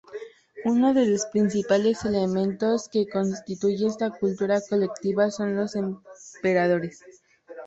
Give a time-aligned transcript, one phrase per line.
[0.65, 7.03] Uno de los principales elementos que constituyen esta cultura colectiva son los emperadores.